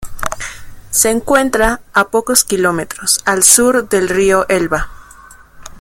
Se 0.89 1.11
encuentra 1.11 1.81
a 1.93 2.07
pocos 2.07 2.43
kilómetros 2.43 3.19
al 3.23 3.43
sur 3.43 3.87
del 3.87 4.09
río 4.09 4.47
Elba. 4.49 4.89